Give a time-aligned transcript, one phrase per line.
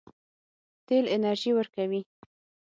[0.87, 2.01] تیل انرژي ورکوي.